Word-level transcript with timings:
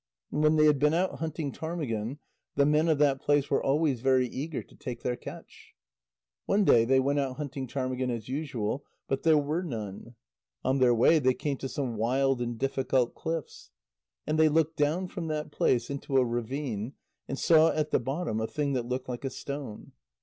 And 0.31 0.41
when 0.41 0.55
they 0.55 0.65
had 0.65 0.79
been 0.79 0.95
out 0.95 1.19
hunting 1.19 1.51
ptarmigan, 1.51 2.17
the 2.55 2.65
men 2.65 2.87
of 2.87 2.97
that 2.97 3.21
place 3.21 3.51
were 3.51 3.61
always 3.63 4.01
very 4.01 4.25
eager 4.27 4.63
to 4.63 4.75
take 4.75 5.03
their 5.03 5.15
catch. 5.15 5.75
One 6.47 6.63
day 6.65 6.85
they 6.85 6.99
went 6.99 7.19
out 7.19 7.37
hunting 7.37 7.67
ptarmigan 7.67 8.09
as 8.09 8.27
usual, 8.27 8.83
but 9.07 9.21
there 9.21 9.37
were 9.37 9.61
none. 9.61 10.15
On 10.63 10.79
their 10.79 10.95
way, 10.95 11.19
they 11.19 11.35
came 11.35 11.57
to 11.57 11.69
some 11.69 11.97
wild 11.97 12.41
and 12.41 12.57
difficult 12.57 13.13
cliffs. 13.13 13.69
And 14.25 14.39
they 14.39 14.49
looked 14.49 14.75
down 14.75 15.07
from 15.07 15.27
that 15.27 15.51
place 15.51 15.91
into 15.91 16.17
a 16.17 16.25
ravine, 16.25 16.93
and 17.27 17.37
saw 17.37 17.69
at 17.69 17.91
the 17.91 17.99
bottom 17.99 18.41
a 18.41 18.47
thing 18.47 18.73
that 18.73 18.87
looked 18.87 19.07
like 19.07 19.23
a 19.23 19.29
stone. 19.29 19.91